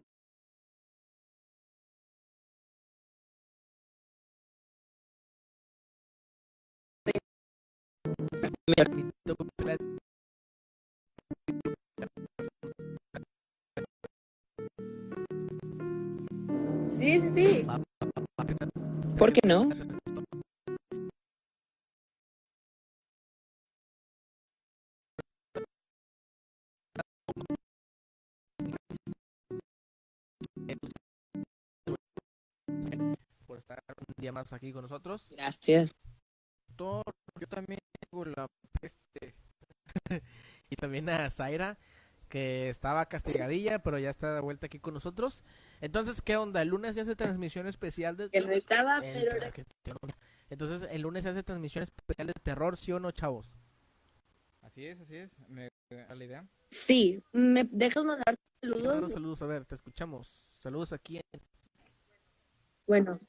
[16.99, 17.67] sí, sí, sí.
[19.17, 19.69] ¿Por qué no?
[33.45, 35.29] por estar un día más aquí con nosotros.
[35.31, 35.91] Gracias.
[36.77, 37.01] Yo
[37.49, 38.47] también tengo la
[38.79, 39.33] peste.
[40.69, 41.77] y también a Zaira,
[42.29, 45.43] que estaba castigadilla, pero ya está de vuelta aquí con nosotros.
[45.81, 46.61] Entonces, ¿qué onda?
[46.61, 48.29] El lunes se hace transmisión especial de...
[48.31, 49.27] Estaba, El-
[49.83, 49.97] pero
[50.49, 53.53] Entonces, el lunes se hace transmisión especial de terror, ¿sí o no, chavos?
[54.61, 55.31] Así es, así es.
[55.47, 56.47] Me da la idea.
[56.71, 59.11] Sí, ¿me dejas mandar Saludos, saludos?
[59.13, 60.27] saludos, a ver, te escuchamos.
[60.59, 61.41] Saludos aquí en...
[62.85, 63.19] Bueno,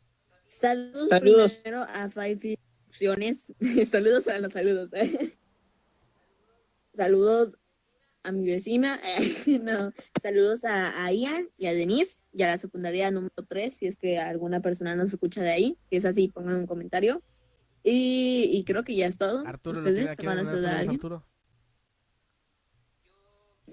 [0.44, 1.54] saludos, Saludos.
[1.54, 2.58] primero a Five
[3.86, 4.90] saludos a los saludos.
[4.92, 5.38] ¿eh?
[6.94, 7.56] saludos
[8.22, 9.00] a mi vecina.
[9.62, 13.86] no, saludos a, a Ian y a Denise y a la secundaria número 3, si
[13.86, 15.78] es que alguna persona nos escucha de ahí.
[15.90, 17.22] Si es así, pongan un comentario.
[17.82, 19.46] Y, y creo que ya es todo.
[19.46, 20.90] Arturo, ¿le ¿Ustedes van a saludar a?
[20.90, 21.24] Arturo?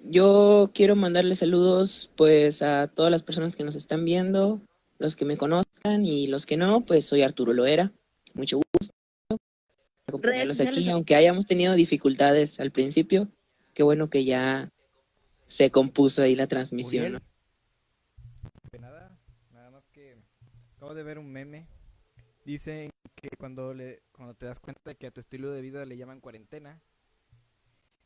[0.10, 4.62] Yo quiero mandarle saludos pues a todas las personas que nos están viendo,
[5.00, 7.92] los que me conozcan y los que no, pues soy Arturo Loera.
[8.34, 8.94] Mucho gusto
[10.64, 13.28] aquí, aunque hayamos tenido dificultades al principio.
[13.78, 14.72] Qué bueno que ya
[15.50, 17.14] se compuso ahí la transmisión.
[17.14, 17.20] ¿no?
[18.80, 19.16] Nada,
[19.52, 20.18] nada más que
[20.76, 21.68] acabo de ver un meme.
[22.44, 25.86] Dicen que cuando le cuando te das cuenta de que a tu estilo de vida
[25.86, 26.82] le llaman cuarentena,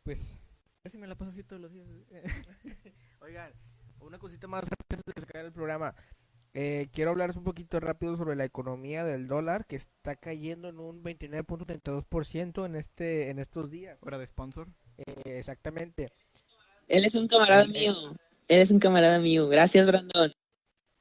[0.04, 0.36] pues
[0.84, 1.88] casi me la paso así todos los días.
[3.22, 3.54] Oigan,
[4.02, 5.96] una cosita más antes de que se caiga el programa.
[6.54, 10.80] Eh, quiero hablarles un poquito rápido sobre la economía del dólar que está cayendo en
[10.80, 13.98] un 29.32% en este en estos días.
[14.02, 14.68] Hora de sponsor.
[14.98, 16.12] Eh, exactamente.
[16.88, 17.94] Él es un camarada Eh, mío.
[18.50, 19.48] Él es un camarada mío.
[19.48, 20.32] Gracias, Brandon.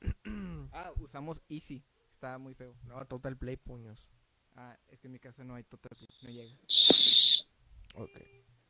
[0.73, 1.83] Ah, usamos Easy.
[2.13, 2.77] Está muy feo.
[2.85, 4.09] No, Total Play puños.
[4.55, 5.91] Ah, es que en mi casa no hay total,
[6.23, 6.55] no llega.
[7.97, 8.21] Ok.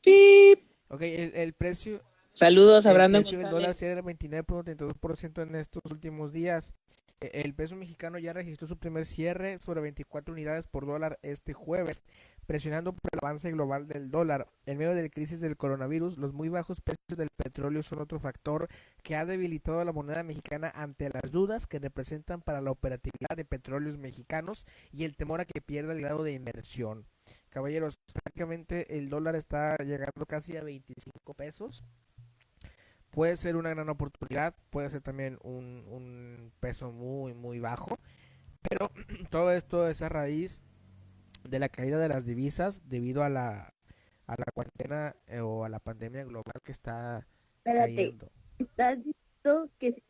[0.02, 0.70] Pip.
[0.88, 2.02] Ok, el, el precio
[2.34, 6.72] Saludos a el Brandon precio del dólar cierra 29.32% en estos últimos días.
[7.20, 11.52] Eh, El peso mexicano ya registró su primer cierre sobre 24 unidades por dólar este
[11.52, 12.02] jueves,
[12.46, 14.46] presionando por el avance global del dólar.
[14.64, 18.18] En medio de la crisis del coronavirus, los muy bajos precios del petróleo son otro
[18.20, 18.68] factor
[19.02, 23.36] que ha debilitado a la moneda mexicana ante las dudas que representan para la operatividad
[23.36, 27.04] de petróleos mexicanos y el temor a que pierda el grado de inversión.
[27.50, 31.84] Caballeros, prácticamente el dólar está llegando casi a 25 pesos
[33.10, 37.98] puede ser una gran oportunidad, puede ser también un, un peso muy, muy bajo,
[38.68, 38.90] pero
[39.30, 40.62] todo esto es a raíz
[41.48, 43.74] de la caída de las divisas debido a la,
[44.26, 47.26] a la cuarentena eh, o a la pandemia global que está
[47.64, 48.30] Espérate, cayendo.
[48.58, 50.02] ¿estás diciendo que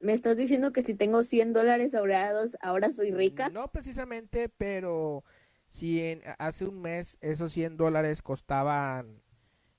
[0.00, 3.50] me estás diciendo que si tengo 100 dólares ahorrados, ahora soy rica?
[3.50, 5.24] No precisamente, pero
[5.68, 9.22] si en, hace un mes esos 100 dólares costaban,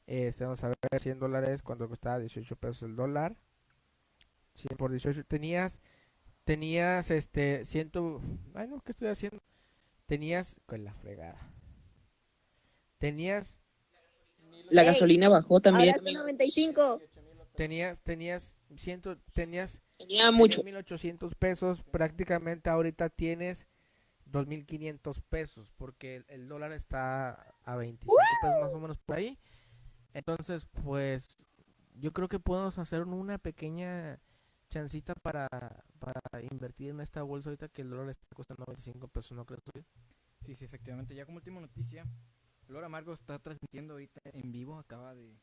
[0.07, 3.35] este, vamos a ver, 100 dólares cuando costaba 18 pesos el dólar,
[4.55, 5.79] 100 por 18, tenías,
[6.43, 7.91] tenías, este, 100,
[8.55, 9.41] ay no, ¿qué estoy haciendo?
[10.05, 11.49] Tenías, con la fregada,
[12.97, 13.57] tenías,
[14.69, 15.95] La Ey, gasolina bajó también.
[15.95, 17.01] Ahora son 95.
[17.55, 20.63] tenías, tenías, ciento, tenías Tenía mucho.
[20.63, 23.67] 1800 pesos, prácticamente ahorita tienes
[24.25, 29.39] 2500 pesos, porque el, el dólar está a 25 pesos más o menos por ahí.
[30.13, 31.35] Entonces, pues
[31.95, 34.19] yo creo que podemos hacer una pequeña
[34.69, 35.47] chancita para,
[35.99, 36.19] para
[36.51, 39.63] invertir en esta bolsa ahorita que el dólar está costando 25 pesos, ¿no crees?
[39.63, 39.71] tú?
[40.45, 41.15] Sí, sí, efectivamente.
[41.15, 42.05] Ya como última noticia,
[42.67, 44.77] Flor Amargo está transmitiendo ahorita en vivo.
[44.79, 45.35] Acaba de.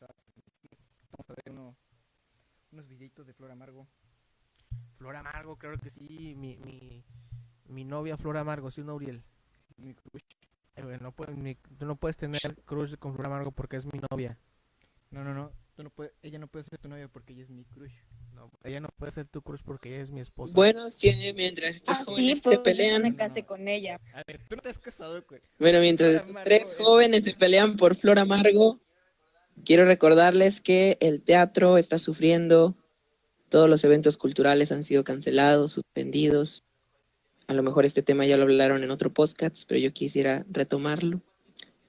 [0.00, 1.76] Vamos a ver uno-
[2.72, 3.86] unos videitos de Flor Amargo.
[4.98, 7.04] Flor Amargo, creo que sí, mi, mi,
[7.66, 9.22] mi novia Flor Amargo, sí, un Uriel.
[9.76, 10.22] Mi crush.
[10.76, 13.86] Eh, güey, no puedes, ni- tú no puedes tener crush con Flor Amargo porque es
[13.86, 14.38] mi novia.
[15.10, 15.50] No, no, no.
[15.74, 17.92] Tú no puedes, ella no puede ser tu novia porque ella es mi crush.
[18.34, 20.52] No, ella no puede ser tu crush porque ella es mi esposa.
[20.54, 23.02] Bueno, sí, mientras estos Ah, jóvenes sí, pues se pelean.
[23.02, 23.98] me casé con ella.
[24.14, 25.40] A ver, tú no te has casado, güey.
[25.58, 28.80] Bueno, mientras Flor estos Amargo tres es- jóvenes se pelean por Flor Amargo,
[29.64, 32.74] quiero recordarles que el teatro está sufriendo,
[33.48, 36.64] todos los eventos culturales han sido cancelados, suspendidos.
[37.48, 41.20] A lo mejor este tema ya lo hablaron en otro podcast, pero yo quisiera retomarlo.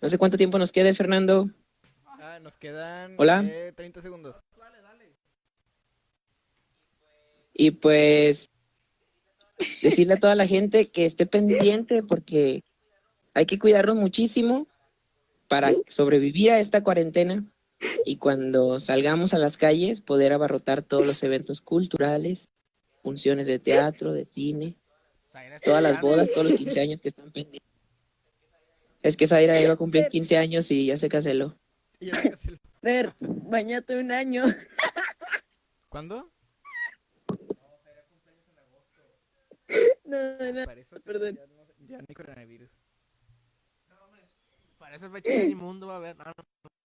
[0.02, 1.50] No sé cuánto tiempo nos quede, Fernando.
[2.06, 3.44] Ah, Nos quedan Hola.
[3.44, 4.36] eh, 30 segundos.
[7.54, 8.52] Y pues
[9.82, 12.64] decirle a toda la gente que esté pendiente porque
[13.34, 14.68] hay que cuidarnos muchísimo
[15.48, 17.44] para sobrevivir a esta cuarentena
[18.06, 22.50] y cuando salgamos a las calles poder abarrotar todos los eventos culturales,
[23.02, 24.76] funciones de teatro, de cine,
[25.38, 27.70] Zaira todas las bodas, todos los 15 años que están pendientes.
[29.04, 31.56] Es que Zaira iba a cumplir 15 años y ya se canceló.
[32.00, 32.38] Y ya
[32.82, 34.46] Fer, bañate un año.
[35.90, 36.32] ¿Cuándo?
[40.06, 40.66] No, no, no.
[40.66, 41.36] Para eso Perdón.
[41.36, 42.70] Ya no, ya no hay coronavirus.
[44.80, 46.18] Para esa fecha en el mundo va a haber.
[46.18, 46.77] no, no.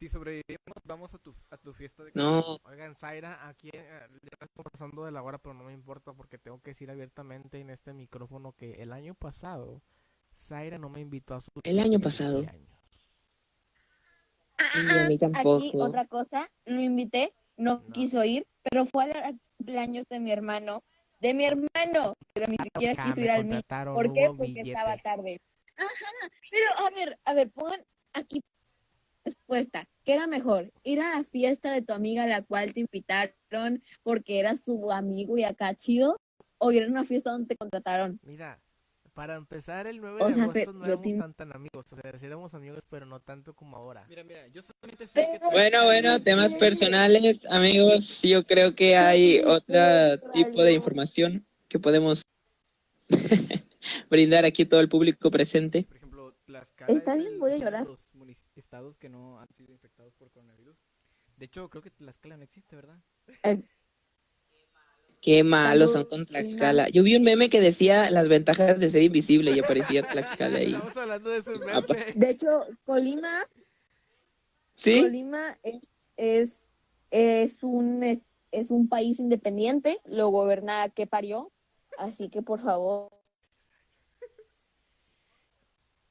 [0.00, 3.84] Si sobrevivimos, vamos a tu, a tu fiesta de No, Oigan, Zaira, aquí eh,
[4.22, 7.60] ya estamos pasando de la hora, pero no me importa porque tengo que decir abiertamente
[7.60, 9.82] en este micrófono que el año pasado
[10.34, 12.36] Zaira no me invitó a su El año pasado.
[12.36, 12.70] cumpleaños.
[14.74, 17.92] y a mí Aquí otra cosa, lo invité, no, No.
[17.92, 20.82] quiso ir, pero fue al cumpleaños de mi hermano,
[21.20, 23.60] de mi hermano, pero ni siquiera Acá quiso ir al mío.
[23.68, 24.28] ¿Por qué?
[24.28, 24.72] Porque billete.
[24.72, 25.42] estaba tarde.
[25.76, 27.84] Ajá, pero a ver, a ver, pongan
[28.14, 28.42] aquí
[29.24, 29.84] respuesta.
[30.04, 30.70] ¿Qué era mejor?
[30.82, 34.90] ¿Ir a la fiesta de tu amiga a la cual te invitaron porque eras su
[34.90, 36.16] amigo y acá chido?
[36.58, 38.18] ¿O ir a una fiesta donde te contrataron?
[38.22, 38.60] Mira,
[39.14, 41.96] para empezar el 9 O de sea, agosto no éramos te- tan, tan amigos, o
[41.96, 44.04] sea, sí éramos amigos, pero no tanto como ahora.
[44.08, 48.22] Mira, mira, yo solamente sé que Bueno, bueno, temas personales, amigos.
[48.22, 52.22] Yo creo que hay otro tipo de información que podemos
[54.10, 55.84] brindar aquí a todo el público presente.
[55.84, 57.86] Por ejemplo, Tlaxcala Está es bien, voy a llorar.
[57.86, 57.99] los
[58.70, 60.76] estados que no han sido infectados por coronavirus.
[61.36, 63.00] De hecho, creo que Tlaxcala no existe, ¿verdad?
[65.20, 66.88] Qué malos son con Tlaxcala.
[66.88, 70.74] Yo vi un meme que decía las ventajas de ser invisible y aparecía Tlaxcala ahí.
[70.74, 72.12] Estamos hablando de ese meme.
[72.14, 72.46] De hecho,
[72.84, 73.28] Colima
[74.76, 75.00] ¿Sí?
[75.02, 75.82] Colima es,
[76.16, 76.68] es,
[77.10, 78.20] es un, es,
[78.52, 81.50] es un país independiente, lo gobierna que parió,
[81.98, 83.10] así que por favor,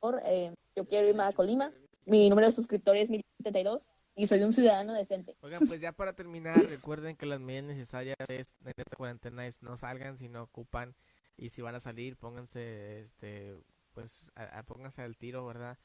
[0.02, 1.72] por, eh, yo quiero irme a Colima,
[2.10, 5.38] mi número de suscriptores es 1072 y soy un ciudadano decente.
[5.42, 9.62] Oigan, pues ya para terminar, recuerden que las medidas necesarias es, en esta cuarentena es
[9.62, 10.96] no salgan si no ocupan
[11.38, 13.56] y si van a salir, pónganse, este,
[13.94, 15.78] pues, a- a- pónganse al tiro, ¿verdad?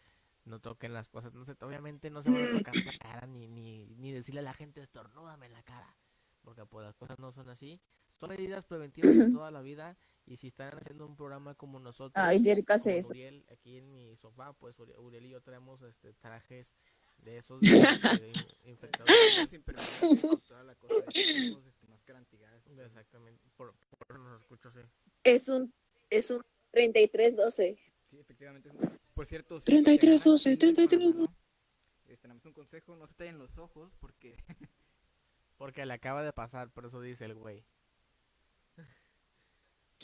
[0.45, 3.47] No toquen las cosas, no sé, obviamente no se van a tocar la cara ni,
[3.49, 5.97] ni, ni decirle a la gente estornúdame en la cara,
[6.43, 7.81] porque pues las cosas no son así.
[8.19, 9.97] Son medidas preventivas de toda la vida
[10.27, 13.09] y si están haciendo un programa como nosotros, Ay, Fer, ¿qué hace como eso?
[13.11, 16.75] Uriel, aquí en mi sofá, pues Uri- Uriel y yo traemos este, trajes
[17.19, 17.69] de esos de,
[19.65, 20.09] permiso,
[20.49, 20.95] toda la cosa.
[20.95, 22.67] de tenemos, este, máscara antigas.
[22.67, 23.75] Exactamente, por,
[24.09, 24.81] por nos escucho así.
[25.25, 25.73] Es un,
[26.11, 26.43] es un
[26.73, 27.79] 3312.
[28.11, 28.71] Sí, efectivamente.
[29.15, 31.37] Por cierto, sí, 33, si agarran 12, chiles con la 33, mano,
[32.05, 34.37] este, tenemos un consejo, no se tallen los ojos porque
[35.57, 37.65] Porque le acaba de pasar, por eso dice el güey.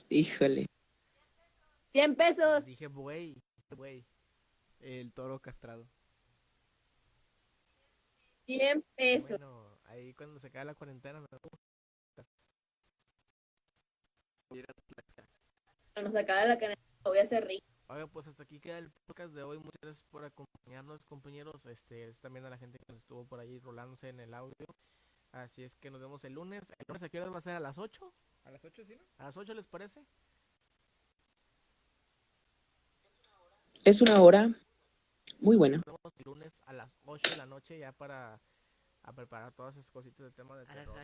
[0.09, 0.67] Híjole.
[1.91, 2.65] 100 pesos.
[2.65, 4.07] Dije güey, güey.
[4.81, 5.89] el toro castrado.
[8.47, 9.39] 100 pesos.
[9.39, 11.27] Bueno, ahí cuando se acabe la cuarentena me
[16.03, 17.67] Nos acaba la canasta, voy a hacer rico.
[17.89, 19.59] Oiga, pues hasta aquí queda el podcast de hoy.
[19.59, 21.67] Muchas gracias por acompañarnos, compañeros.
[21.67, 24.67] Este, es también a la gente que nos estuvo por ahí rolándose en el audio.
[25.33, 26.71] Así es que nos vemos el lunes.
[26.79, 27.55] ¿El lunes a qué hora va a ser?
[27.55, 28.13] ¿A las 8?
[28.51, 29.05] ¿A las 8 sí, no?
[29.19, 30.05] ¿A las 8 les parece?
[33.85, 34.53] Es una hora
[35.39, 35.81] muy buena.
[36.19, 38.41] El lunes a las 8 de la noche ya para
[39.05, 40.99] a preparar todas esas cositas del tema de terror.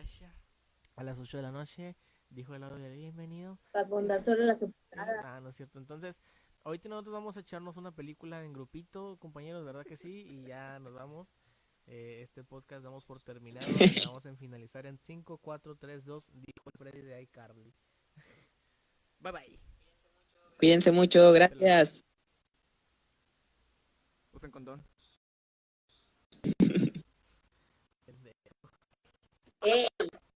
[0.97, 1.95] A las 8 de la noche,
[2.29, 3.57] dijo el audio, bienvenido.
[3.71, 5.21] Para contar sobre la temporada.
[5.23, 5.79] Ah, no es cierto.
[5.79, 6.21] Entonces,
[6.65, 10.25] ahorita nosotros vamos a echarnos una película en grupito, compañeros, ¿verdad que sí?
[10.27, 11.29] Y ya nos vamos.
[11.87, 13.65] Eh, este podcast damos por terminado.
[13.79, 17.73] y vamos a finalizar en 5, 4, 3, 2, dijo el Freddy de iCarly.
[19.19, 19.59] Bye bye.
[20.57, 22.03] Cuídense mucho, gracias.
[24.33, 24.85] Usen condón.
[29.61, 29.87] Ey.